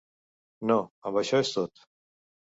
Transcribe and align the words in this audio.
No, 0.71 0.77
amb 1.11 1.21
això 1.23 1.43
és 1.45 1.53
tot. 1.59 1.85